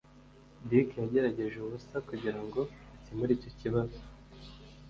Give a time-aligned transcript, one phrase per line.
[0.69, 2.61] Dick yagerageje ubusa kugirango
[2.97, 3.99] akemure icyo kibazo